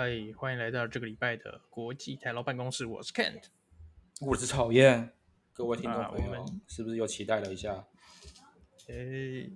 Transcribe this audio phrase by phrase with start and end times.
[0.00, 2.86] 嗨，欢迎来到这个礼拜的国际台劳办公室。
[2.86, 3.42] 我是 Kent，
[4.20, 5.12] 我是讨厌。
[5.52, 7.84] 各位听众朋友，啊、是不是又期待了一下？
[8.86, 9.50] 诶，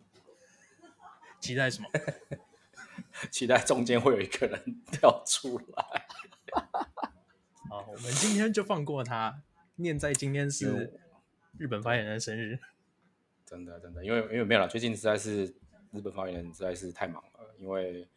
[1.38, 1.88] 期待什么？
[3.30, 4.60] 期待中间会有一个人
[4.90, 6.06] 跳出来。
[7.70, 9.44] 好，我们今天就放过他。
[9.76, 10.92] 念在今天是
[11.56, 12.58] 日本发言人的生日。
[13.46, 15.54] 真的，真的，因为因为没有了，最近实在是
[15.92, 18.08] 日本发言人实在是太忙了，因为。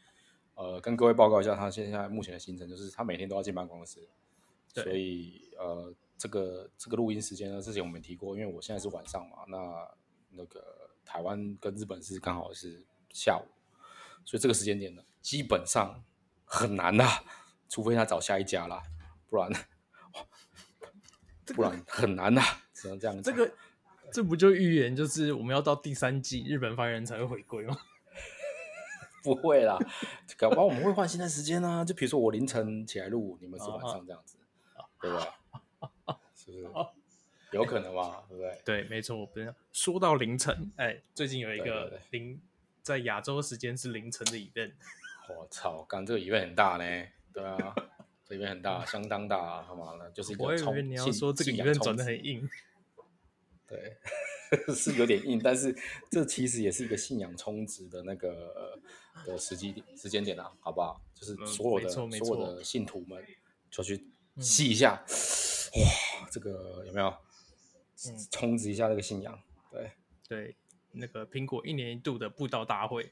[0.56, 4.08] 呃，跟各位报告一下，他现在目前的行程就是他每天都要进办公室，
[4.74, 9.88] 所以呃，这个这个录音时间呢，之前我们提过，因为我现在是晚上嘛，那
[10.30, 13.44] 那个台湾跟日本是刚好是下午，
[14.24, 16.02] 所以这个时间点呢，基本上
[16.46, 17.06] 很难呐，
[17.68, 18.82] 除非他找下一家啦，
[19.30, 19.52] 不然，
[21.48, 22.42] 不然很难呐，
[22.74, 23.22] 只能这样。
[23.22, 23.54] 这个
[24.14, 27.78] 这不就预言就是我们要到第三季日本发言人才会回归吗？
[29.26, 29.76] 不会啦，
[30.38, 31.84] 搞不好我们会换新的时间啊。
[31.84, 34.38] 就比如说我凌晨起来录，你们是晚上这样子，
[35.02, 35.26] 对不对？
[36.36, 36.70] 是不是？
[37.58, 38.62] 有可能吧，对不对？
[38.64, 39.26] 对，没错。
[39.26, 42.40] 不是说到凌晨，哎，最近有一个凌
[42.84, 44.74] 在亚洲时间是凌晨的 event。
[45.36, 47.08] 我操，刚这个 event 很大呢。
[47.34, 47.76] 对啊，
[48.24, 49.96] 这 event 很大，相当大，好吗？
[49.98, 50.44] 那就是一个。
[50.44, 52.48] 我以为你要说这个 event 转的很硬。
[53.68, 53.98] 对。
[54.74, 55.76] 是有点硬，但是
[56.10, 58.80] 这其实也是一个信仰充值的那个
[59.26, 61.02] 的时机时间点啊，好不好？
[61.14, 63.24] 就是所有的、嗯、所有的信徒们
[63.70, 64.08] 就去
[64.40, 67.16] 吸一下，嗯、哇，这个有没有
[68.32, 69.40] 充值一下这个信仰？
[69.72, 69.92] 对
[70.28, 70.56] 对，
[70.92, 73.12] 那个苹果一年一度的布道大会，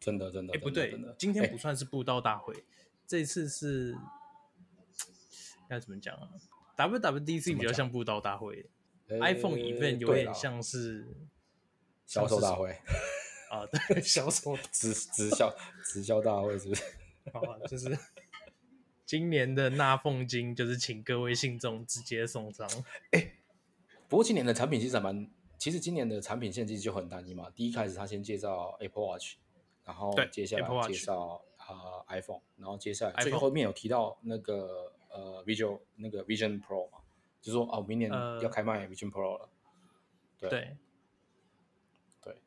[0.00, 2.64] 真的真的，哎、欸、不对，今天不算是布道大会，欸、
[3.06, 3.96] 这次是
[5.68, 6.30] 要怎么讲啊
[6.76, 8.70] ？WWDC 比较像布道大会。
[9.08, 11.06] iPhone event 有点像是
[12.06, 12.76] 销售大会
[13.60, 15.54] 啊，对， 销售直直销
[15.84, 16.82] 直销大会是不是？
[17.32, 17.96] 好吧，就是
[19.04, 22.68] 今年的纳凤金就是请各位信众直接送上。
[23.10, 23.32] 哎、欸，
[24.08, 27.50] 不过今年的产品其实蛮，其实今年的产品线其实就很单一嘛。
[27.54, 29.34] 第一开始他先介绍 Apple Watch，
[29.84, 36.98] 然后接下来介绍啊 iPhone，然后接下来最后面有提到那个呃 Vision 那个 Vision Pro 嘛。
[37.40, 38.10] 就说哦，明年
[38.42, 39.48] 要开卖 Vision Pro 了。
[40.40, 40.76] 呃、对对，对，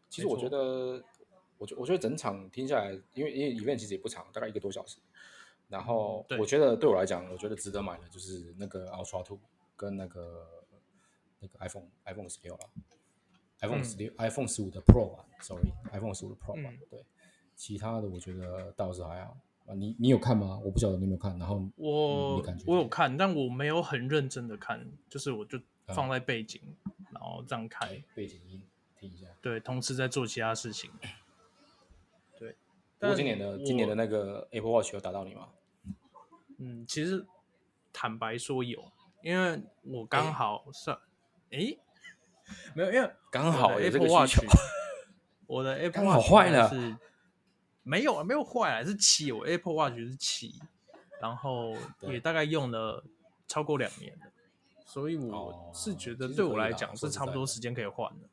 [0.09, 1.03] 其实我觉得，
[1.57, 4.97] 我觉我觉得整场听下来，因为因为 event 其实也不长，大概一个多小时。
[5.67, 9.39] 然后我觉得对我来讲，我觉得值得买的就是那个 Ultra Two
[9.75, 10.47] 跟那个
[11.39, 12.59] 那个 iPhone iPhone 十六了
[13.61, 16.73] ，iPhone 十六 iPhone 十五的 Pro 啊，sorry，iPhone 十五的 Pro 吧。
[16.89, 17.05] 对，
[17.55, 19.37] 其他的我觉得倒是还好。
[19.67, 20.59] 啊你你有看吗？
[20.65, 21.37] 我不晓得你有没有看。
[21.37, 25.59] 然后我我有看，但我没有很认真的看，就是我就
[25.89, 28.59] 放在背景，嗯、然后这样看背景音
[28.99, 29.27] 听一下。
[29.41, 30.91] 对，同时在做其他事情。
[32.37, 32.55] 对。
[32.99, 35.49] 不过今年的今年的那个 Apple Watch 有打到你吗？
[36.57, 37.25] 嗯，其实
[37.93, 38.91] 坦白说有，
[39.23, 40.99] 因为我刚好上，
[41.51, 41.79] 哎、欸，
[42.75, 44.39] 没有，因为刚好 Apple Watch，
[45.47, 46.97] 我的 Apple Watch 好坏了是。
[47.81, 50.59] 没有啊，没有坏啊，是七，我 Apple Watch 是七，
[51.19, 53.03] 然后也大概用了
[53.47, 54.27] 超过两年了，
[54.85, 58.29] 所以我是觉得对我来讲是差不多时间可以换的。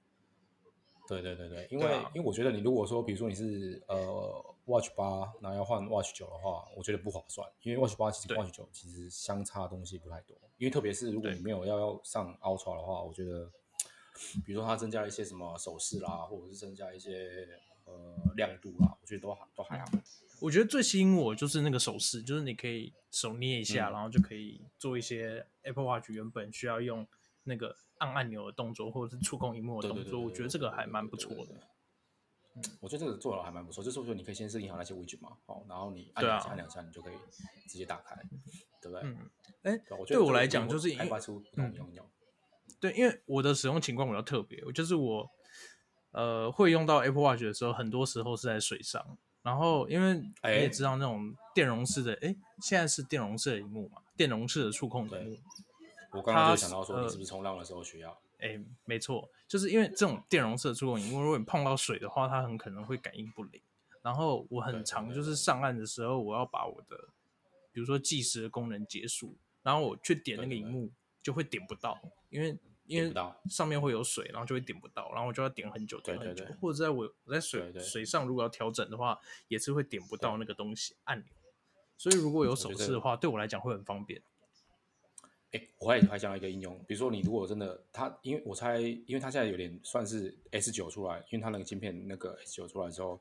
[1.08, 13.50] 对对对对，因为、啊、因为我觉得你如果说比如说你是呃 Watch 八，然后要换 Watch 九的话，我觉得不划算，因为 Watch 八其实 Watch 九其实相差的东西不太多，因为特别是如果你没有要要上 Ultra 的话，我觉得
[14.44, 17.48] 比如说它增加一些什么手势啦，或者是增加一些。
[17.88, 19.84] 呃，亮度啦，我觉得都都还好。
[20.40, 27.06] 我觉得最吸引我就是那个手势，就是你可以手捏一下，嗯、然后就可以做一些 Apple Watch 原本需要用
[27.46, 30.20] 那个按按钮的动作，或者是触控荧幕的动作。
[30.20, 31.54] 我觉得这个还蛮不错的。
[32.80, 33.82] 我觉得这个做的还蛮不错。
[33.82, 37.14] 就是说你可以先设定好那些 widget 嘛，好，然后你按两下、按两下，你就可以
[37.68, 38.14] 直接打开，
[38.82, 39.00] 对不对？
[39.02, 39.30] 嗯。
[39.62, 42.10] 哎、欸，对我来讲就是开发出不同应用。
[42.80, 45.30] 对，因为我的使用情况比较特别，就是我。
[46.12, 49.18] 呃，会用到 Apple Watch 的时候，很多时候是在水上。
[49.42, 55.36] 然后，因为你也知道那种电容式的，哎、欸，现在是电容式的荧幕嘛，电容式的触控萤幕。
[56.12, 58.18] 我刚刚就想到说，你是不是冲浪的时候需要？
[58.38, 63.60] 哎、没错，就是因为这种电容式的触控萤幕，如果你碰到水的话，它很可能会感应不灵。
[64.02, 66.96] 然后我很常就是上岸的时候，我要把我的，
[67.72, 70.90] 比如说计时的功能结束，然后我去点那个荧幕，
[71.22, 72.00] 就会点不到，
[72.30, 72.56] 因为。
[72.88, 73.12] 因为
[73.50, 79.18] 上面会有水，然后就会点不到，然后我就要点很久，点很久，或者在我我在水对对对水上如果要调整的话，
[79.48, 81.26] 也是会点不到那个东西按钮。
[81.98, 84.22] 所以如果有手势的话，对我来讲会很方便。
[85.52, 93.20] 哎、欸，我还还想到一个应用，比如说你如果真的它，因为我猜，因为它现在有点算是 S 九出来，因为它那个芯片那个 S 九出来之后，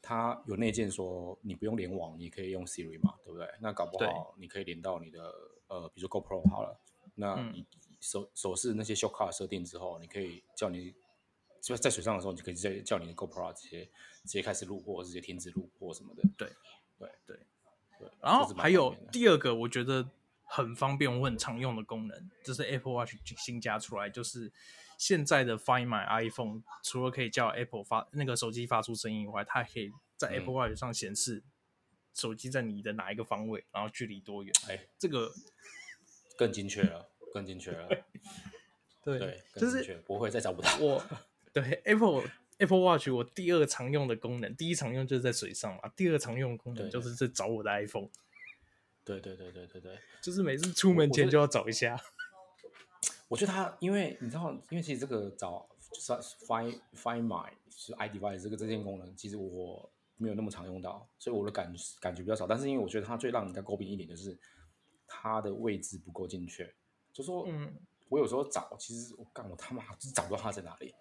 [0.00, 3.46] 它有内建说你不用联网，你可以用 Siri 嘛，对不对？
[3.60, 5.32] 那搞不好你可以连到你的
[5.68, 6.80] 呃，比如说 GoPro 好了，
[7.14, 7.64] 那你
[8.00, 10.94] 手、嗯、手势那些 shortcut 设定之后，你可以叫你
[11.60, 13.84] 就在水上的时候，你可以直接叫你的 GoPro 直接
[14.24, 16.22] 直接开始录或直接停止录或什么的。
[16.38, 16.48] 对
[16.98, 17.36] 对对
[17.98, 18.08] 对。
[18.22, 20.08] 然后还有第二个，我觉得
[20.50, 24.52] 很方便，我很常用的功能，就是 Apple Watch 新加出来，就是。
[25.00, 31.42] 现在的 Find My iPhone 除了可以叫 Apple 发那个手机发出声音以外，它还可以在 Apple Watch 上显示
[32.12, 34.52] 手机在你的哪一个方位，然后距离多远。
[34.68, 35.32] 哎、欸，这个
[36.36, 37.88] 更精确了，更精确了。
[39.02, 41.02] 对，对就是不会再找不到我。
[41.50, 42.24] 对 Apple
[42.58, 48.10] Apple Watch，我第二常用的功能，第一常用就是在水上嘛，第二常用的功能就是在找我的 iPhone。
[49.18, 52.00] 对对对对对对，就是每次出门前就要找一下。
[53.26, 56.12] 我觉得他，因为你知道，因为其实这个找就是
[56.46, 62.46] find find my 是 iDevice 这个这件功能，其实我没有那么常用到，所以我的感感觉比较少。
[62.46, 64.38] 但是因为我觉得它最让人家诟病一点就是
[65.06, 66.72] 它的位置不够精确，
[67.12, 67.74] 就说，嗯，
[68.08, 70.94] 我有时候找，其实我干我他妈就是找不到它在哪里。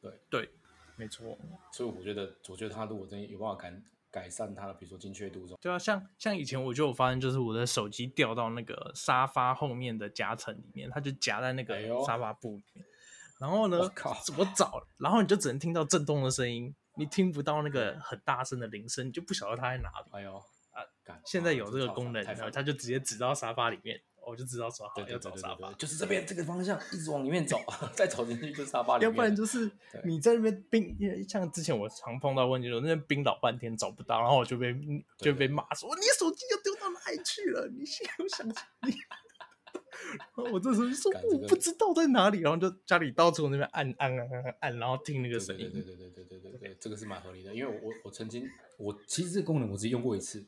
[0.00, 0.50] 对对，
[0.96, 1.36] 没错。
[1.72, 3.72] 所以我觉得，我觉得他如果真有办法改。
[4.10, 5.58] 改善它的，比如说精确度这种。
[5.60, 12.84] 对啊，像像以前我就有发现，就是我的手机掉到那个沙发后面的夹层里面，它就夹在那个沙发布里面。
[12.84, 12.88] 哎、
[13.40, 14.82] 然后呢，靠怎么找？
[14.98, 20.10] 然后你就只能听到震动的声音，你听不到那个很大声的铃声，你就不晓得它在哪里。
[20.12, 20.82] 哎呦啊！
[21.24, 24.00] 现在有这个功能，然后它就直接指到沙发里面。
[24.28, 27.58] 我就知道说好要找沙发，就是这边这个方向，一直往里面走，
[27.96, 29.10] 再走进去就是沙发里面。
[29.10, 29.70] 要不然就是
[30.04, 30.96] 你在那边冰，
[31.28, 34.74] 像之前我常碰到问题，我那边冰老半天找不到，然后我就被
[35.18, 37.66] 就被骂说你手机又丢到哪里去了？
[37.68, 38.92] 你现在有想起你？
[40.52, 45.70] 我这时候就说我不知道在哪里，然后就家里到处那边按按按按按，然后听那个声音。
[45.72, 48.48] 对对对对对对对对，这个是蛮合理的，因为我我曾经
[48.78, 50.46] 我其实这个功能我只用过一次，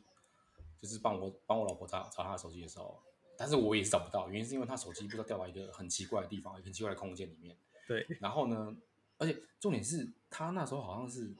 [0.80, 3.02] 就是帮我帮我老婆找找她的手机的时候。
[3.40, 7.56] 但是我也是找不到，原因是因为他手机不知道掉到一个很奇怪的地方，很奇怪的空间里面。
[7.88, 8.06] 对。
[8.20, 8.76] 然后呢，
[9.16, 11.32] 而且重点是他那时候好像是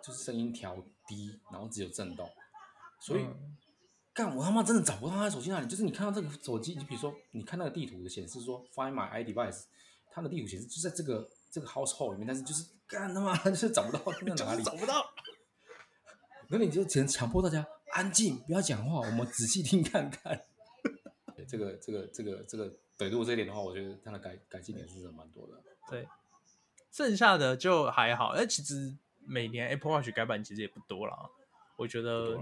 [0.00, 0.76] 就是声音调
[1.08, 2.30] 低，然后只有震动，
[3.00, 3.26] 所以
[4.12, 5.66] 干、嗯、我他妈真的找不到他的手机那里。
[5.66, 9.64] 就是你看到这个手机，你比如说你看那个地图的显示说 Find My iDevice，
[10.12, 13.98] 它的地图显示就在这个这个 household 里面，但是就是干他妈就是找不到
[14.36, 15.04] 在哪里，找不到。
[16.50, 20.44] 那你就只能强迫大家安静，不要讲话，我们仔细听看看。
[21.48, 25.54] 这个这个这个这个，对，如果这一点的话，我觉得它的改改进点是蛮多的。
[25.90, 26.06] 对，
[26.92, 28.34] 剩下的就还好。
[28.36, 28.94] 那，其实
[29.26, 31.30] 每年 Apple Watch 改版其实也不多了，
[31.76, 32.38] 我觉得。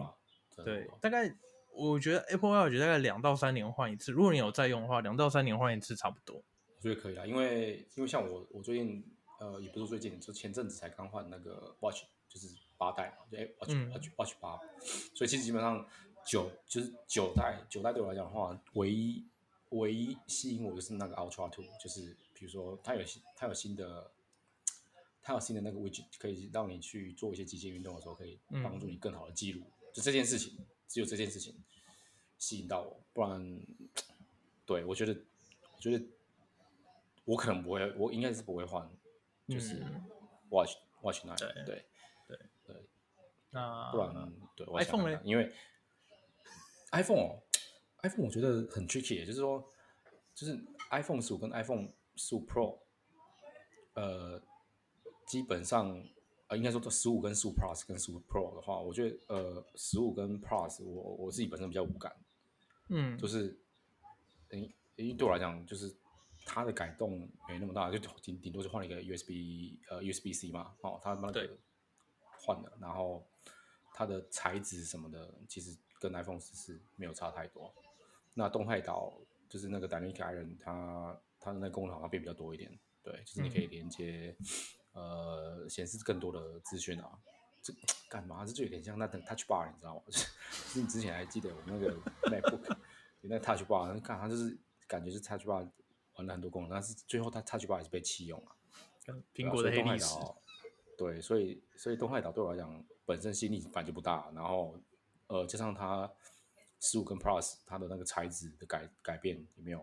[0.65, 1.31] 对，大概
[1.71, 4.11] 我觉得 Apple Watch 大概两到三年换一次。
[4.11, 6.37] 如果你有在用的话，两到三年换一次差不多。
[6.37, 9.05] 我觉得可以啊，因为因为像我我最近
[9.39, 12.49] 呃也不是最近，就前阵子才刚换那个 Watch，就是
[12.79, 14.59] 八代嘛，就 Watch、嗯、Watch Watch 八，
[15.15, 15.87] 所以其实基本上。
[16.27, 19.25] 九就是九代，九代对我来讲的话，唯一
[19.71, 23.05] 唯一吸引我就是那个 Ultra Two，就是比如说它有
[23.37, 24.11] 它有新的，
[25.23, 29.61] 它有新的那个 widget 可以让你去做一些极限运动的时候，可以帮助你更好的记录。
[29.61, 30.59] 嗯、就这件事情，
[30.89, 31.55] 只有这件事情
[32.39, 33.61] 吸引到我，不然，
[34.65, 35.17] 对我觉得，
[35.77, 36.05] 我觉得
[37.25, 38.89] 我可能不会，我应该是不会换，
[39.49, 39.81] 就是
[40.51, 41.85] Watch、嗯、Watch Nine，对对
[42.27, 42.77] 对对，
[43.51, 44.33] 那不然呢？
[44.57, 45.21] 对 iPhone 呢？
[45.25, 45.53] 因为
[46.97, 47.43] iPhone 哦
[48.03, 49.63] ，iPhone 我觉得很 tricky，就是说，
[50.35, 50.59] 就是
[50.91, 52.79] iPhone 十五跟 iPhone 十五 Pro，
[53.93, 54.43] 呃，
[55.27, 56.03] 基本上
[56.49, 62.11] 呃，应该说十五跟十五 Plus 跟十五 Pro 的话，我觉得呃，十五跟 Plus 我我自己本身比较无感，
[62.89, 63.61] 嗯，就是，
[64.51, 65.95] 因因为对我来讲，就是
[66.47, 71.59] 它的改动没那么大，就顶顶多就换了一个 USB 呃 USB C 嘛，哦，它那个
[72.41, 73.27] 换了，然后
[73.93, 75.77] 它的材质什么的，其实。
[75.99, 77.73] 跟 iPhone 十四没有差太多，
[78.35, 79.15] 那动态岛
[79.49, 82.71] 就是那个 Dynamic Island，它它的那个功能好像变比较多一点，
[83.03, 84.37] 对，就是你可以连接，
[84.93, 87.19] 嗯、呃，显示更多的资讯啊，
[87.63, 87.73] 这
[88.09, 88.45] 干嘛？
[88.45, 90.03] 这就有点像那等 Touch Bar，你知道吗？
[90.09, 91.97] 就是你之前还记得我那个
[92.31, 92.77] MacBook
[93.23, 95.67] 有那 Touch Bar，看它就是感觉是 Touch Bar
[96.17, 100.17] 玩了很多功能，但是最后它 Touch Bar 也是被弃用了，苹果的黑历史。
[100.99, 104.79] 对，所以所以动态岛对我来讲本身吸引力反正就不大，然后。
[105.29, 106.11] 呃，加上它
[106.81, 109.79] 十五跟 Plus 它的那个材质的改改变也没有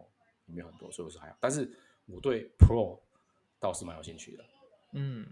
[0.45, 1.38] 也没有很多，所以我是还好。
[1.39, 1.69] 但是
[2.05, 3.00] 我对 Pro
[3.59, 4.45] 倒是蛮有兴趣的，
[4.93, 5.27] 嗯，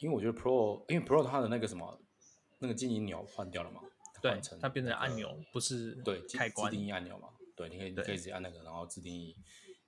[0.00, 2.00] 因为我觉得 Pro，因为 Pro 它的那个什么
[2.58, 3.80] 那个静音钮换掉了嘛，
[4.20, 9.34] 对，它变成按钮，不是对开关自定义按钮嘛，对，你可以你可以直接按那个，然后自定义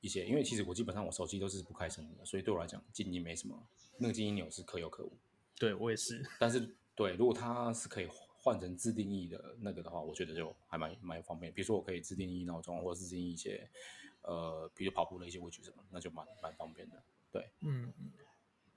[0.00, 0.24] 一些。
[0.24, 3.66] 因为其实我基本上我手机都是不开声音的，所以对我来讲静音没什么，
[3.98, 5.12] 那个静音钮是可有可无。
[5.58, 6.76] 对我也是，但是。
[6.96, 8.06] 对，如果它是可以
[8.42, 11.52] 换成自定义的那个的话，我觉得就还蛮蛮方便。
[11.52, 13.68] 比如说我可以自定义闹钟，或者自定义一些
[14.22, 17.02] 呃，比如跑步的一些位置什么，那就蛮蛮方便的。
[17.30, 18.10] 对，嗯嗯，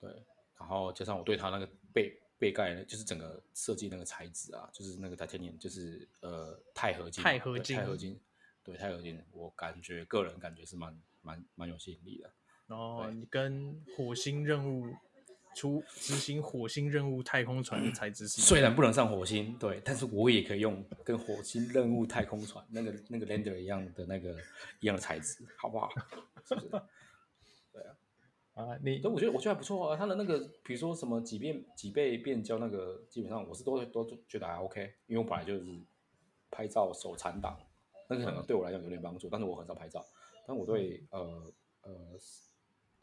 [0.00, 0.22] 对。
[0.58, 8.20] 然后加上我对它那个背背盖，就是整个设计那个材质啊，就是那个 titanium，就是呃钛合金，钛合金，钛合金，
[8.62, 12.30] 对钛合金，我感觉个人感觉是蛮蛮蛮有吸引力的。
[12.66, 14.94] 然后你跟火星任务
[15.54, 24.36] 出执行火星任务太空船的材质是，虽然不能上火星，对，但是我也可以用跟火星任务太空船那个那个 lander 一样的那个
[24.80, 25.88] 一样的材质，好不好？
[26.44, 26.68] 是不是？
[27.72, 27.96] 对啊，
[28.54, 29.96] 啊，你，但我觉得我觉得还不错啊。
[29.96, 35.64] 它的那个，比如说什么几遍几倍变焦那个，基本上我是都都觉得还 OK，因为我本来就是
[36.50, 37.58] 拍照手残党，
[38.08, 40.04] 那个可能对我来讲有点帮助，但是我很少拍照。
[40.46, 41.90] 但我对呃呃。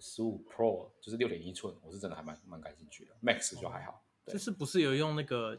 [0.01, 3.12] 十五 Pro 就是六点一寸，我是真的还蛮蛮感兴趣的。
[3.22, 5.55] Max 就还好，这是不是有用那个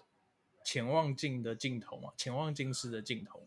[0.65, 2.13] 潜望镜的镜头嘛？
[2.17, 3.41] 潜望镜式的镜头。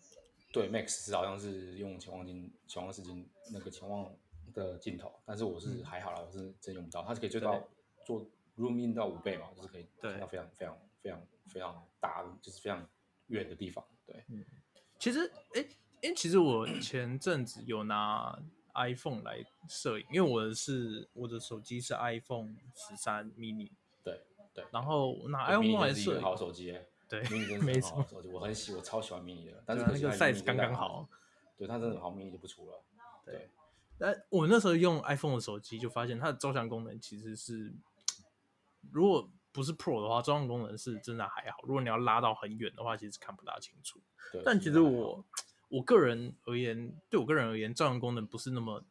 [0.53, 4.09] 对，Max 是好像是用潜望镜、潜望式镜那个潜望
[4.53, 7.03] 的镜头，但是我是还好啦，我是真用不到。
[7.03, 7.61] 它是可以做到
[8.05, 8.25] 做
[8.57, 12.87] Room In 到五倍嘛，就是可以看到非常非常非常非常大，就是非常
[13.27, 13.85] 远的地方。
[14.07, 14.45] 对，嗯，
[14.97, 18.41] 其实，哎、欸，哎、欸，其实我前阵子有拿。
[18.75, 23.71] iPhone 来摄影，因为我的是我的手机是 iPhone 十三 mini，
[24.03, 24.21] 对
[24.53, 26.77] 对，然后拿 iPhone 来摄影，好手机
[27.07, 31.07] 对，mini 真的是好手机，我很喜，我超喜欢 mini 的，但是那个 size 刚刚好，
[31.57, 32.83] 对，它真的好，mini 就不出了，
[33.25, 33.49] 对。
[33.97, 37.73] 但我那时候用 iPhone 的手机，就发现它的照相功能其实是，
[38.91, 41.59] 如果不是 Pro 的话，照相功能是真的还好。
[41.63, 43.99] 如果你要拉到很远的话，其实看不大清楚。
[44.33, 45.23] 对，但其实我。
[45.69, 48.83] 我个人而言，对我个人而言，照相功能不是那么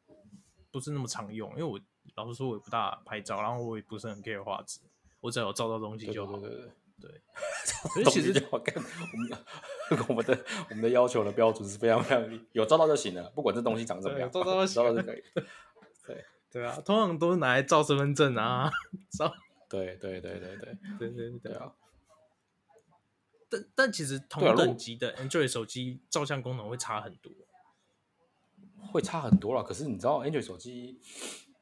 [0.71, 1.81] 不是那么常用，因为我
[2.17, 4.81] 老实说，我也不大拍照，然后我也不是很 care 画质，
[5.21, 6.39] 我只要有照到东西就好。
[6.39, 7.21] 对对对对，对
[7.93, 9.39] 所以其实我们的
[10.09, 15.23] 我们的我们的要求的标准是非常非常低，有照到就行了，不管这东西长怎么样，照到就可以。
[16.07, 18.71] 对对啊，通常都是拿来照身份证啊，
[19.11, 19.35] 照。
[19.69, 21.73] 对对对对对对对对对啊。
[23.55, 27.33] 但但其实同等级的 Android 手机照相功能会差很多，
[28.93, 29.63] 会差很多了。
[29.63, 31.01] 可是你知道 Android 手机，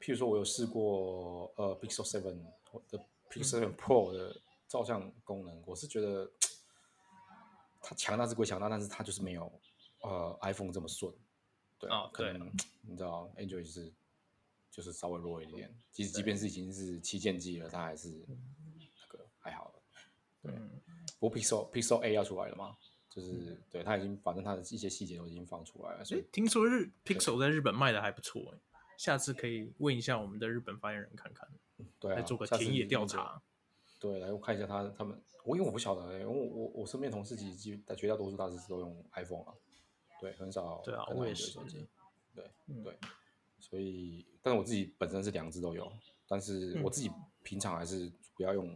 [0.01, 2.45] 譬如说我有试过呃 Pixel Seven
[2.89, 2.99] 的
[3.31, 6.31] Pixel Seven Pro 的照相功能，嗯、我是觉得
[7.81, 9.53] 它强大是归强大，但是它就是没有
[10.01, 11.13] 呃 iPhone 这么顺。
[11.79, 12.51] 对啊，可能
[12.83, 13.93] 你知道 Android 就是
[14.71, 19.75] 就是稍微弱一点，即使即便是已经是旗舰机了，它还是那个还好。
[20.43, 20.53] 对。
[20.53, 20.81] 嗯
[21.29, 22.77] 不，Pixel Pixel A 要出来了吗？
[23.09, 26.05] 就是、嗯、对，它已经，反正它的一些细节都已经放出来了。
[26.05, 28.59] 所以、欸、听说日 Pixel 在日本卖的还不错、欸，
[28.97, 31.49] 下次可以问一下我们的日本发言人看看，
[32.01, 33.41] 对、啊，来做个田野调查。
[34.01, 37.57] 对，来我看一下他他们，我因为我不晓得、欸，因为我我我身边同事其实
[37.95, 39.53] 绝大多数大师都用 iPhone 啊，
[40.21, 40.81] 对，很少。
[40.83, 41.59] 对啊，我也是。
[42.35, 42.99] 对、嗯、对，
[43.61, 45.93] 所以，但是我自己本身是两只都有，
[46.27, 47.11] 但是我自己
[47.43, 48.69] 平常还是不要用、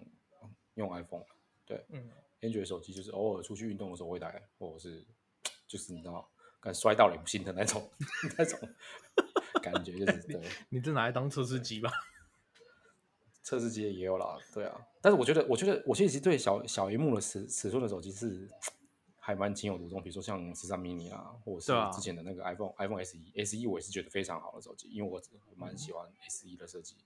[0.43, 1.25] 嗯、用 iPhone，
[1.65, 2.07] 对，嗯。
[2.40, 5.05] Android 手机就是偶尔出去运动的时候会带，或者是
[5.66, 6.28] 就是你知道，
[6.61, 7.90] 敢摔到了也不心疼那种
[8.38, 8.59] 那种
[9.62, 10.40] 感觉，就是对。
[10.69, 11.90] 你这拿来当测试机吧？
[13.43, 14.87] 测试机也有啦，对啊。
[15.00, 18.49] 但是我觉得，我觉得我其实对小小萤幕的尺尺寸的手机是
[19.19, 20.02] 还蛮情有独钟。
[20.02, 25.21] 比如说像十三 mini 啊，或者是之前的那个 iPhone、啊、iPhone SE SE，我也是觉得非常好的手机，因为我
[25.57, 26.97] 蛮喜欢 SE 的设计，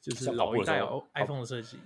[0.00, 0.80] 就是老一代
[1.14, 1.78] iPhone 的设计，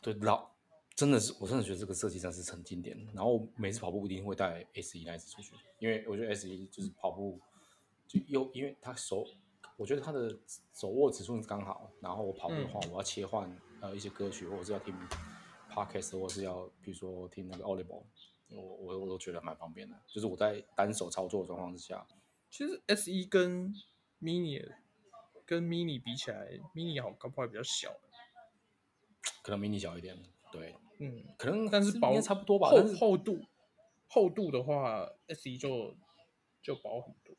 [0.00, 0.55] 对老。
[0.96, 2.96] 真的是，我真的觉得这个设计真是很经典。
[3.12, 7.38] 然后每次跑步一定会带 S E 那一只出去，因为我觉得 S 一就是跑步
[8.08, 9.26] 就又因为它手，
[9.76, 10.34] 我觉得它的
[10.72, 11.92] 手握尺寸刚好。
[12.00, 14.94] 然后我跑步的话，我要切换呃一些歌曲，或者是要听
[15.70, 18.04] Podcast，或者是要比如说听那个 Audible，
[18.48, 19.94] 我我我都觉得蛮方便的。
[20.06, 22.06] 就是我在单手操作的状况之下，
[22.48, 23.74] 其实 S 一跟
[24.22, 24.66] Mini
[25.44, 27.94] 跟 Mini 比起来，Mini 好高，不比较小，
[29.42, 30.18] 可能 Mini 小一点，
[30.50, 30.74] 对。
[30.98, 32.68] 嗯，可能但是薄差不多吧。
[32.68, 33.40] 厚厚度
[34.08, 35.94] 厚度的话，SE 就
[36.62, 37.36] 就薄很多。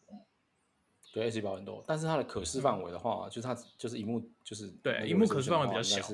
[1.14, 6.06] 对，SE 薄很多，但是它的可视范围的话，嗯、就是它就是荧幕就是对，荧幕可视范围比较小，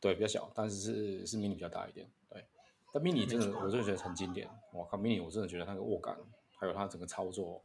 [0.00, 2.10] 对，比较小，但是是是 mini 比较大一点。
[2.28, 2.44] 对，
[2.92, 4.48] 但 mini 真的，我真的觉得很经典。
[4.72, 6.16] 我靠，mini 我真的觉得那个握感，
[6.58, 7.60] 还有它整个操作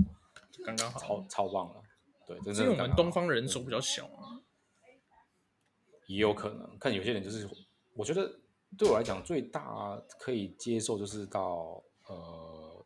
[0.64, 1.82] 刚刚好，超超棒了。
[2.28, 2.62] 对，真的。
[2.62, 4.44] 因为我们东方人手比较小啊，
[6.06, 7.50] 也有可能看有些人就是，
[7.96, 8.41] 我觉得。
[8.78, 12.86] 对我来讲，最大可以接受就是到呃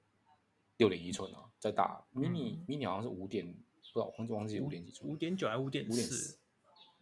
[0.78, 3.46] 六点一寸啊，再大 mini、嗯、mini 好像是五点，
[3.94, 6.38] 不知道忘记忘记五点几寸，五点九还是五点四？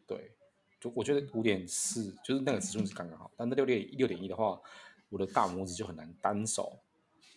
[0.05, 0.31] 对，
[0.79, 4.61] 就我觉得五点四就是那个尺寸是刚刚好，但那六点六点一的话，
[5.09, 6.77] 我的大拇指就很难单手，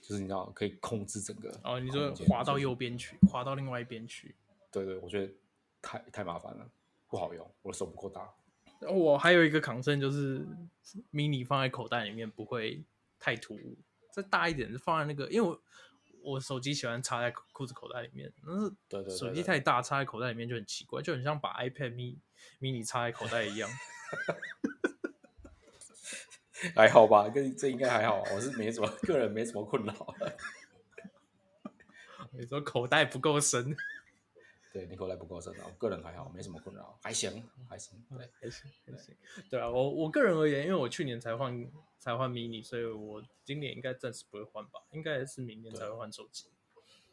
[0.03, 4.35] 就是你知道可以控制整个哦，你说滑到右边去，滑到另外一边去，
[4.71, 5.33] 对对，我觉得
[5.81, 6.69] 太太麻烦了，
[7.09, 8.35] 不好用，我的手不够大。
[8.81, 10.47] 我还有一个 concern 就是
[11.13, 12.85] mini 放在口袋里面不会
[13.19, 13.77] 太突兀，
[14.13, 15.61] 再大一点就放在那个，因为我。
[16.29, 22.17] 我手机喜欢插在裤子口袋里面，但是对对，手机太大插在口袋里面就很奇怪，就很像把 iPad mini
[22.61, 23.71] mini 插在口袋一样。
[26.75, 29.95] 还好吧，跟这应该还好，我是没什么个人没什么困扰。
[32.37, 33.77] 你说口袋不够深。
[34.77, 39.17] 对，你口袋不够深啊，我个人还好，没什么困扰，还行，还行，对，还行，还行。
[39.49, 41.67] 对啊，我我个人而言，因为我去年才换
[41.99, 46.51] 才换 mini，所以我今年应该暂时不会换吧，应该是明年才会换手机。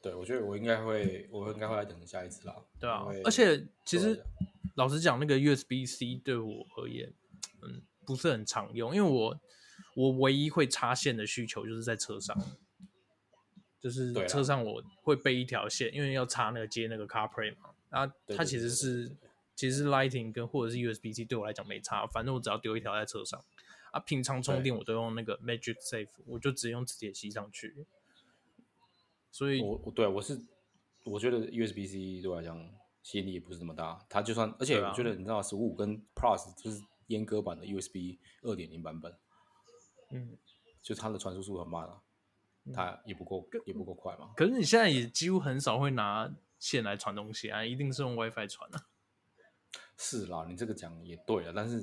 [0.02, 2.54] 对，我觉得我应该会，我应该会来等下一次啦。
[2.82, 4.22] 对啊，而且其实
[4.76, 7.14] 老实讲，那个 USB C 对我而言，
[7.62, 9.40] 嗯，不是很常用，因为我
[9.96, 12.38] 我唯一会插线的需求就是在车上。
[13.84, 17.72] 就是车上我会备一条线，因为要插那个接那个 CarPlay 嘛。
[17.90, 19.12] 啊，它其实是
[19.56, 23.44] 其实是 Lightning 跟或者是 USB-C 对我来讲没差，反正我只要丢一条在车上。
[23.92, 27.86] 啊，平常充电我都用那个 Magic Safe，我就只用磁铁吸上去。
[29.30, 30.42] 所以，我我对我是
[31.04, 32.58] 我觉得 USB-C 对我来讲
[33.04, 34.00] 吸引力也不是那么大。
[34.08, 39.14] 它就算，而且我觉得你知道，十五跟 Plus 就是阉割版的 USB 二点零版本，
[40.12, 40.38] 嗯，
[40.82, 42.02] 就它的传输速度很慢啊。
[42.72, 44.32] 它也不够，也不够快嘛。
[44.38, 48.88] 可是你现在也几乎很少会拿线来传东西啊，一定是用 WiFi 传啊。
[49.98, 51.82] 是啦，你这个讲也对了，但是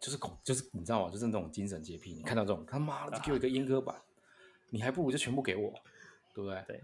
[0.00, 1.10] 就是恐就是你知道吗？
[1.12, 4.02] 就是那种精神洁癖，你看到这种他妈的给我一个阉割版，啊，
[4.70, 5.72] 你还不如就全部给我，
[6.34, 6.64] 对不对？
[6.66, 6.82] 对，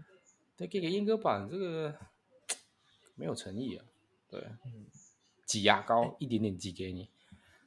[0.57, 1.97] 对，给个阉割版，这个
[3.15, 3.85] 没有诚意啊。
[4.29, 4.85] 对，嗯，
[5.45, 7.09] 挤牙膏，欸，一点点挤给你。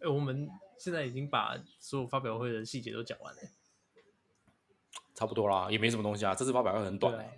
[0.01, 3.41] 哎，欸，我们现在已经把所有发表会的细节都讲完了。
[5.19, 6.33] 差不多啦，也没什么东西啊。
[6.33, 7.29] 这次发表会很短，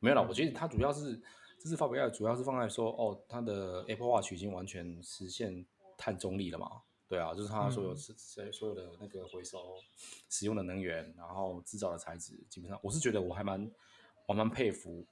[0.00, 0.20] 没有啦。
[0.20, 1.18] 我觉得它主要是
[1.58, 5.64] 这次发表会主要是放在说，哦，它的 Apple Watch 已经完全实现
[5.96, 6.82] 碳中立了嘛？
[7.08, 8.12] 对啊，就是它所有是
[8.52, 9.76] 所有的那个回收
[10.28, 13.70] 使用的能源，然后制造的材质，基本上我是觉得我还蛮
[14.26, 15.02] 我蛮佩服，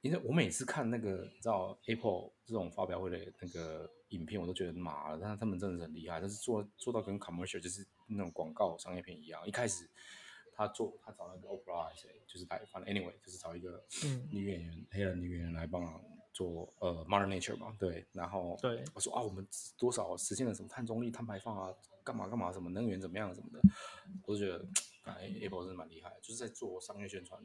[0.00, 9.88] 因为我每次看那个你知道 Apple 这种发表会的那个影片，我都觉得妈了，但是他们真的是很厉害，但是做做到跟 commercial 就是那种广告商业片一样，一开始。
[10.54, 13.82] 他做，他找那个 Oprah 还是谁，就是他，反正 anyway 就是找一个
[14.30, 23.60] 女演员，嗯、黑人女演员来帮忙做呃 Mother Nature 嘛，对，然后对我说啊，我们多少实现了什么碳中立、碳排放啊，干嘛干嘛，什么能源怎么样什么的，
[24.26, 24.64] 我就觉得
[25.04, 27.42] 哎，Apple 真的蛮厉害，就是在做商业宣传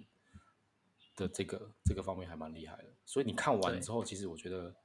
[1.15, 2.93] 的这个这个方面还蛮厉害的。
[3.05, 4.75] 所以你看完之后，其实我觉得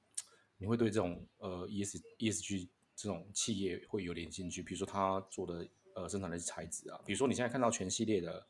[0.59, 5.69] 你会对这种呃 ES ESG 这种企业会有点兴趣，比如说他做的。
[5.95, 8.47] 呃，生产的材质啊，比如说你现在看到全系列的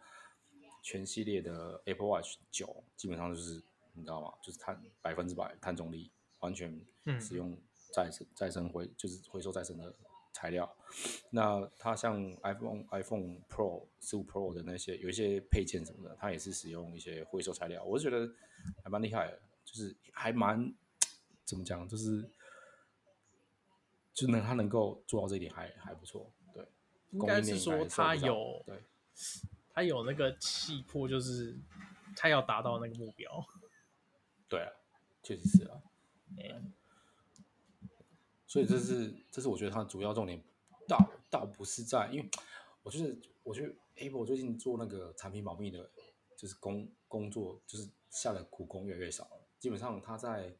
[0.83, 3.62] 全系列的 Apple Watch 九，基本上就是
[3.94, 4.33] 你知道吗？
[4.42, 6.81] 就是碳百分之百碳中立，完全
[7.20, 7.57] 使用
[7.92, 9.94] 再生、嗯、再生回就是回收再生的
[10.33, 10.76] 材料。
[11.31, 17.83] 那它像 iPhone iPhone Pro 十五 Pro 的那些有一些配件什么的，它也是使用一些回收材料。
[17.85, 18.33] 我是觉得
[18.83, 20.72] 还蛮厉害的，就是还蛮
[21.44, 22.28] 怎么讲，就是
[24.12, 26.31] 就能它能够做到这一点还还不错。
[27.12, 28.83] 应该是说他有，对，
[29.70, 31.55] 他有那个气魄，就是
[32.16, 33.46] 他要达到那个目标。
[34.48, 34.72] 对啊，
[35.22, 35.83] 确实是啊。
[36.38, 36.72] 嗯。
[38.46, 40.42] 所以这是这是我觉得他主要重点，
[40.88, 42.29] 倒倒不是在，因为
[42.83, 45.90] 我就是我觉得 Apple 最近做那个产品保密的，
[46.37, 49.40] 就是工工作就是下的苦功越来越少了。
[49.59, 50.51] 基本上他在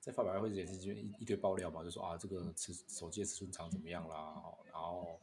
[0.00, 5.20] 在发表会之前是一一堆爆料嘛，就说啊这个尺手机的尺寸长怎么样啦，然后。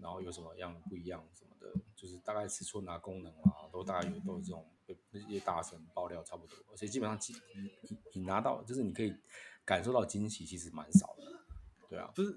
[0.00, 7.18] 然后有什么样不一样什么的，就是大概尺寸啊、功能啊，都大概有都有这种被那些大神爆料差不多，而且基本上
[7.54, 9.14] 你你你拿到就是你可以
[9.64, 11.32] 感受到惊喜，其实蛮少的，
[11.88, 12.36] 对啊，不是，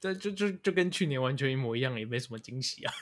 [0.00, 2.92] 这就就就跟去年完全一模一样，也没什么惊喜啊，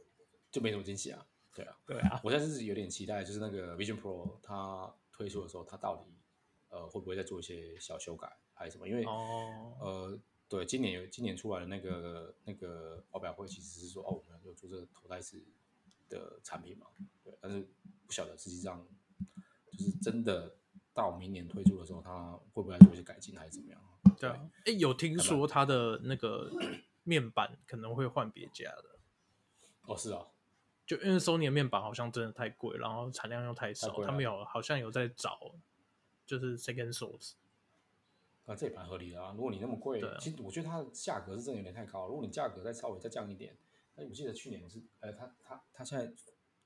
[0.50, 6.04] 就没什么惊喜啊，对啊，对啊，我现在是有点期待，就是那个 Vision Pro 它推出的时候，它到底
[6.70, 8.88] 呃会不会再做一些小修改还是什么？
[8.88, 10.18] 因为哦呃。
[10.48, 15.42] 对，今年有今年出来的那个那个发表会，其实是说哦，我们有做这个头戴式
[16.08, 16.86] 的产品嘛？
[17.24, 17.66] 对，但是
[18.06, 18.86] 不晓得实际上
[19.72, 20.54] 就是真的
[20.94, 23.80] 到明年推出的时候，它会不会做一些改进还是怎么样？
[24.20, 26.50] 对啊，哎，有听说它的那个
[27.02, 28.98] 面板可能会换别家的。
[29.82, 30.26] 哦，是啊，
[30.86, 35.56] 就因为 Sony 的面板好像真的太贵，然后产量又太少，他们有好像有在找
[36.24, 37.32] 就是 second source。
[38.46, 39.32] 啊，这也蛮合理的啊。
[39.36, 42.06] 如果你那么贵，啊、其实我觉得它的价格是真的有点太高。
[42.06, 43.56] 如果你价格再稍微再降一点，
[43.96, 46.06] 哎，我记得去年是，呃，它它它现在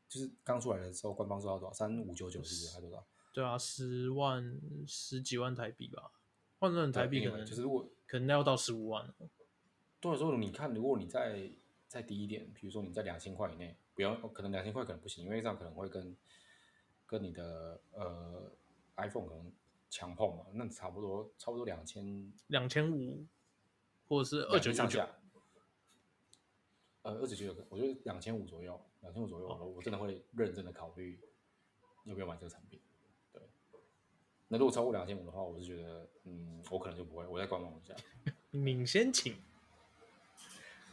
[0.07, 1.73] 就是刚出来的时候，官方说要多少？
[1.73, 2.75] 三五九九是不是？
[2.75, 3.03] 还多少？
[3.33, 6.13] 对啊，十万十几万台币吧，
[6.59, 9.15] 换算台币可能就是如果可能要到十五万了。
[10.01, 11.51] 对，所以你看，如果你再
[11.89, 16.15] 再低一点，比如说你在两千块以内，不要，可能两千块可能不行，因为这样可能会跟
[17.07, 18.53] 跟你的呃
[18.97, 19.51] iPhone 可能。
[19.91, 23.27] 强碰嘛，那差不多差不多两千两千五，
[24.09, 25.01] 或者是二九九九，
[27.03, 31.19] 呃，二九九九，我觉得两千五左右，两千五左右，哦，我真的会认真的考虑
[32.05, 32.81] 要不要买这个产品。
[33.33, 33.43] 对，
[34.47, 37.93] 那如果超过两千五的话，我是觉得，嗯，我可能就不会，我再观望一下。
[38.53, 39.37] 你先请。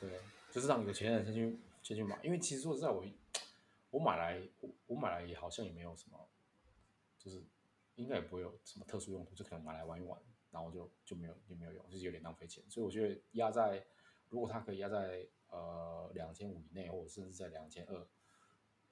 [0.01, 0.19] 对，
[0.51, 3.05] 就是让有钱人先去先去买，因为其实说实在我，我
[3.91, 6.27] 我买来我我买来也好像也没有什么，
[7.19, 7.43] 就是。
[7.97, 12.63] 应该也不会有什么特殊用途，就可能买来玩一玩，然后就就没有就没有用，就是有点浪费钱。
[12.69, 13.86] 所以我觉得压在，
[14.29, 18.07] 如果它可以压在呃两千五以内，或者甚至在两千二，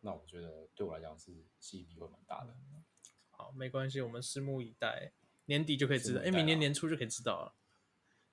[0.01, 2.53] 那我觉得对我来讲是吸引力会蛮大的。
[3.29, 5.13] 好，没关系，我们拭目以待，
[5.45, 7.55] 年底就可以知道，哎，明年年初就可以知道了。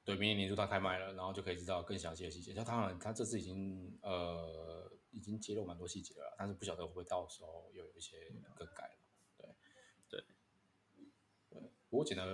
[0.05, 2.55] 对，明年年初它开卖了，然后就可以知道更详细的细节。
[2.55, 9.02] 像当然，它这次已经呃已经揭露蛮多细节了，但是不晓得会不会到时候又有一些更改了。
[11.93, 12.27] 不过简单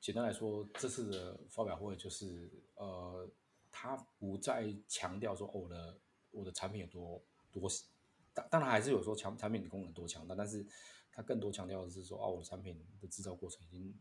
[0.00, 3.28] 简单来说，这次的发表会就是，呃，
[3.70, 7.68] 他不再强调说，哦，我的我的产品有多多，
[8.32, 10.66] 当当然还是有说强产品的功能多强大，但是
[11.10, 13.94] 他更多强调的是说，哦，我的产品的制造过程已经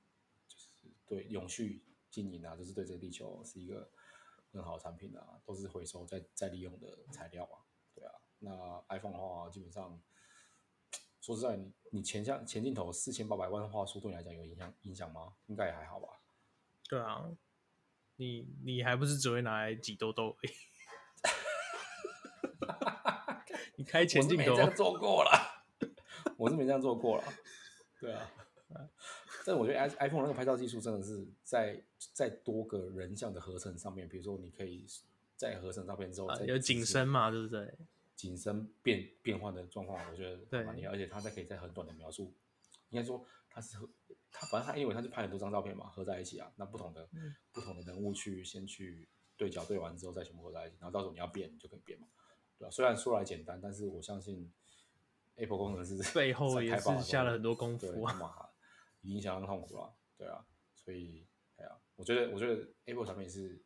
[0.48, 0.70] 就是
[1.06, 3.92] 对永续经营啊，就是对这个地球是一个
[4.54, 7.60] 很好的产品啊，都是回收再再利用的材料啊，
[7.94, 10.02] 对啊，那 iPhone 的话基本上。
[11.22, 15.34] 说实在，你你前向前镜头四千八百万画素对你来讲有影响影响吗？
[15.46, 16.08] 应该也还好吧。
[16.90, 17.30] 对啊，
[18.16, 20.52] 你你还不是只会拿来挤痘痘而已？
[23.78, 25.32] 你开前镜头这样做过了，
[26.38, 27.24] 我是没这样做过了。
[28.00, 28.30] 对啊，
[29.46, 34.86] 但我觉得 iPhone 那个拍照技术真的是在在多个人像的合成上面，比如说你可以
[35.36, 37.74] 在合成照片之后，有景深嘛，对不对？
[38.22, 42.32] 景深变变换的状况，我觉得蛮厉害，而且它再可以在很短的描述，
[42.90, 43.90] 应该说它是和
[44.32, 52.08] 它反正它因为它是拍很多张照片嘛，合在一起啊，那不同的、嗯、不同的人物去先去对角对完之后再全部合在一起，然后到时候你要变你就可以变嘛，
[52.60, 52.70] 对吧、啊？
[52.70, 54.54] 虽然说来简单，但是我相信
[55.38, 58.50] Apple 工程师背后也是下了很多功夫啊，嘛，
[59.02, 63.60] 影响很痛苦了，对啊，所以哎呀，我觉得我觉得 Apple 产品是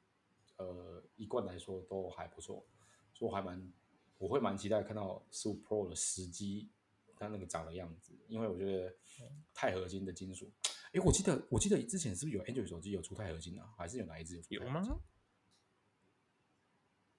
[0.55, 2.65] 呃一贯来说都还不错，
[3.13, 3.73] 所以我还蛮。
[4.17, 6.69] 我会蛮期待看到十五 Pro 的实机，
[7.17, 8.95] 它那个长的样子，因为我觉得
[9.53, 10.51] 钛合金的金属，
[10.93, 13.73] 哎，我记得我记得之前是不是有 Android 手机有出钛合金啊？
[13.77, 14.63] 还是有哪一支有？
[14.63, 14.81] 有吗？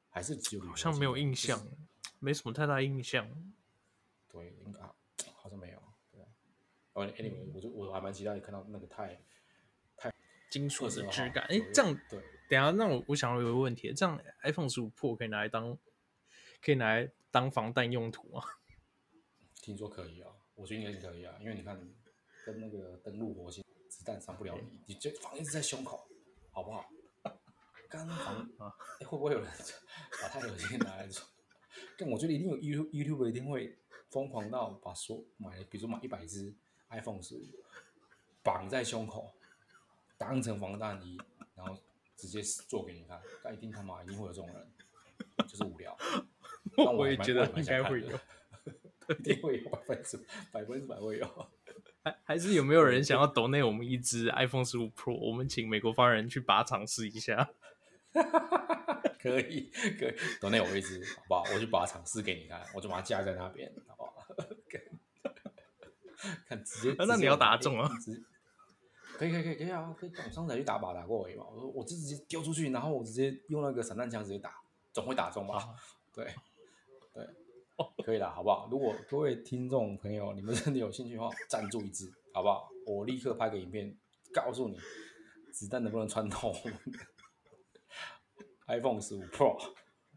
[0.08, 1.76] 还是只有好像没有印象，就是、
[2.18, 3.28] 没什么太大印象。
[4.28, 5.82] 对，应该好像没有。
[6.12, 6.24] 对
[6.94, 9.20] ，Anyway，我就我还蛮期待看到那个钛
[9.98, 10.10] 钛
[10.50, 11.44] 金属的质感。
[11.50, 15.78] 哎，这样对，等下那我我想要有个问题，这样 iPhone 十五 Pro 可以拿来当？
[16.62, 18.42] 可以拿来当防弹用途吗？
[19.62, 21.76] 听说可以啊，我觉得应该是可以啊，因为你看，
[22.44, 26.08] 跟那个登陆火星，子弹伤不了你，你就防一直在胸口，
[26.50, 26.88] 好不好？
[27.90, 29.50] 刚防 啊，会不会有人
[30.22, 31.24] 把钛合金拿来做？
[31.98, 33.78] 但我觉得一定有 YouTube YouTube 一定会
[34.10, 36.54] 疯狂到把所买，比如说买一百只
[36.90, 37.42] iPhone 十五，
[38.42, 39.34] 绑在胸口，
[40.16, 41.20] 当成防弹衣，
[41.54, 41.76] 然后
[42.16, 44.72] 直接做给你看，但一定他妈一定会有这种人，
[45.48, 45.96] 就是无聊。
[46.76, 48.08] 我，我也觉得应该会有，
[49.18, 50.16] 一定会有百分之
[50.52, 51.48] 百分之百会有。
[52.02, 55.14] 还还是有没有人想要 donate 我们一支 iPhone 十五 Pro？
[55.16, 57.50] 我们请美国发言人去把它尝试一下。
[59.18, 61.42] 可以可以 donate 我一支，好不好？
[61.52, 64.26] 我去把它尝试给你看，我就把它架在那边，好不好？
[66.48, 67.90] 看直接，那你要打中啊？
[69.18, 69.94] 可以可以可以可以啊！
[69.98, 71.44] 可以，我上次去打靶打过而已嘛。
[71.50, 74.54] 我说我就直接丢出去，然后我直接用那个散弹枪直接打，
[74.92, 75.74] 总会打中吧？
[76.14, 76.24] 对。
[76.24, 76.34] 对，
[78.04, 78.68] 可以了，好不好？
[78.70, 82.68] 如果各位听众朋友，你们真的有兴趣的话，赞助一支，好不好？
[82.86, 83.96] 我立刻拍个影片，
[84.32, 84.78] 告诉你
[85.52, 86.54] 子弹能不能穿透
[88.66, 89.58] iPhone 十五 Pro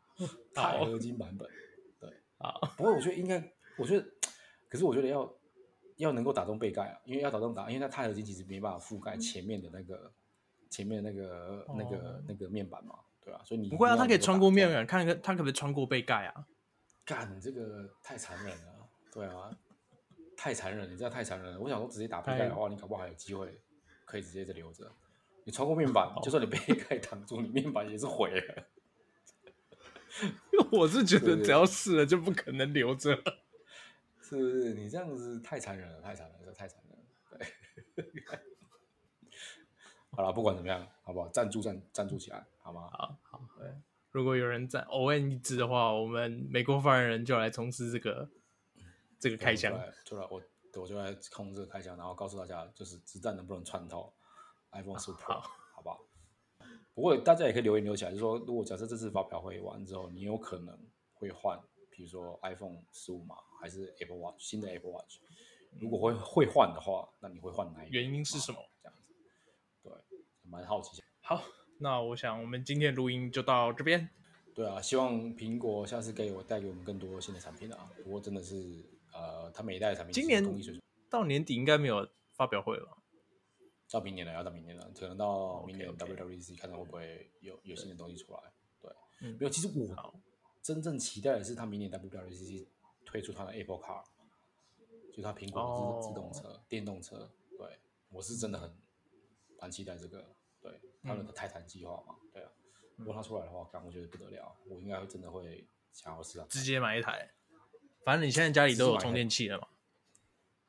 [0.54, 1.48] 钛合金版本。
[2.00, 4.06] 对，啊，不过我觉得应该，我觉得，
[4.70, 5.36] 可是我觉得要
[5.98, 10.12] 要能够打中背盖啊，因为要打中打，因为它钛合金其实没办法覆盖前面的那个
[10.70, 13.44] 前面那个那个那个面板嘛，对吧、啊？
[13.44, 16.48] 所以你不会啊，它可以穿过面板，看看它可不可以穿过背盖啊？
[17.10, 19.50] 干，这个太残忍了，对啊，
[20.38, 21.60] 太残忍，你知道太残忍了。
[21.60, 23.60] 我想说，直接打背盖的话，你搞不好还有机会
[24.06, 24.92] 可以直接再留着。
[25.44, 28.68] 你穿过面板，就算你被盖挡住，你面板也是毁了。
[30.72, 33.16] 我是觉得只要试了就不可能留着，
[34.22, 34.76] 是不是？
[34.76, 37.04] 你这样子太残忍了，太残忍了，太残忍了。
[37.96, 38.06] 对，
[40.12, 41.28] 好了，不管怎么样，好不好？
[41.30, 42.88] 赞助赞赞助起来，好吗？
[42.92, 43.42] 好好。
[43.58, 43.74] 对，
[44.12, 48.30] 如果有人赞 ON 一支的话，我们美国发言人就来从事这个
[49.20, 49.72] 这个开箱，
[50.06, 50.42] 就来我
[50.74, 54.14] 我就来控制这个开箱，然后告诉大家，就是子弹能不能穿透
[54.72, 55.40] iPhone 十五 Pro，
[55.74, 56.00] 好不好？
[56.94, 60.78] 不过大家也可以留言留起来，就是说，如果假设这次发表会完之后，你有可能
[61.14, 61.60] 会换，
[61.92, 65.20] 比如说 iPhone 十五嘛，还是 Apple Watch 新的 Apple Watch？
[65.80, 67.96] 如果会会换的话，那你会换哪一个？
[67.96, 68.58] 原因是什么？
[68.82, 69.14] 这样子，
[69.84, 69.92] 对，
[70.42, 71.02] 蛮好奇。
[71.22, 71.44] 好，
[71.82, 74.10] 那我想我们今天录音就到这边。
[74.54, 77.90] 对啊，希望苹果下次给我带给我们更多新的产品啊。
[78.04, 80.44] 不过真的是，呃，它每一代的产品今年
[81.10, 82.98] 到年底应该没有发表会了。
[83.90, 88.40] 到明年了，要到明年了，可能到明年 WWDC 看看会不会有有新的东西出来。
[88.82, 88.92] 对，
[89.32, 89.50] 没有。
[89.50, 90.14] 其实我
[90.62, 92.68] 真正期待的是，他明年 WWDC
[93.06, 94.04] 推出他的 Apple Car，
[95.14, 97.32] 就他苹果的自动车、电动车。
[97.58, 98.76] 对，我是真的很
[99.62, 100.36] 蛮期待这个。
[101.02, 102.50] 对，他们的泰坦计划嘛，对啊。
[102.98, 107.32] 如果他出来的话，刚我觉得不得了，我应该会真的会想要试啊，直接买一台。
[108.04, 109.68] 反正你现在家里都有充电器了嘛。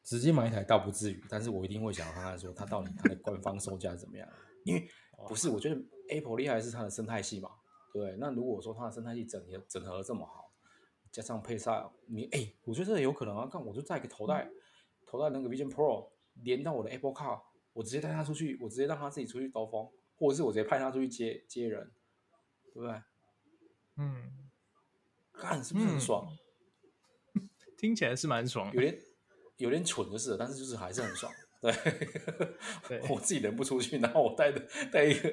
[0.02, 4.28] 直接买一台倒不至于，但是我一定会想要看看说它到底它的官方售价怎么样。
[4.64, 4.88] 因为
[5.28, 7.50] 不是，我觉得 Apple 厉害是它的生态系嘛，
[7.92, 8.16] 对。
[8.18, 10.52] 那如果说它的生态系整合整合的这么好，
[11.12, 13.46] 加上配上你，哎、欸，我觉得这有可能啊。
[13.46, 14.52] 看，我就带一个头戴，嗯、
[15.06, 16.10] 头戴那个 Vision Pro
[16.42, 17.40] 连到我的 Apple Car，
[17.72, 19.88] 我直接带它出去，我直接让它自己出去兜风，
[20.20, 21.90] 或者是我直接派他出去接接人，
[22.72, 23.02] 对不对？
[23.96, 24.50] 嗯，
[25.32, 26.36] 看是不是很爽？
[27.34, 28.96] 嗯、 听起来是蛮爽，有点。
[29.56, 31.30] 有点蠢就是了，但是就是还是很爽。
[31.60, 31.70] 对，
[32.88, 34.58] 对 我自己人不出去，然后我带的
[34.90, 35.30] 带一个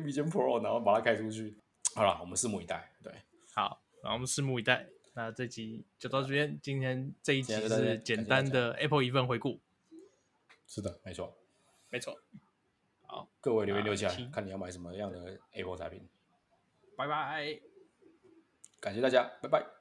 [0.00, 1.56] Vision Pro，然后把它开出去。
[1.94, 2.92] 好了，我们拭目以待。
[3.04, 3.12] 对，
[3.54, 4.88] 好，然后我们拭目以待。
[5.14, 9.60] 那这集就到这边，今天这一集是简单的 Apple 一份回顾。
[10.66, 11.38] 是的，没错，
[11.90, 12.20] 没错。
[13.08, 16.06] 好，各位留言留下来，看你要买什么样的 Apple 产品。
[16.94, 17.58] 拜拜，
[18.80, 19.77] 感谢大家，拜拜。